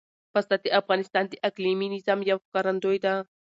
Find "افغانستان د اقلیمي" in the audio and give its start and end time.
0.79-1.87